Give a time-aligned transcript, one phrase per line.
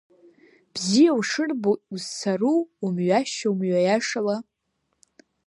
[0.73, 4.37] Бзиа ушырбо узцару, умҩашьо, мҩа иашала?!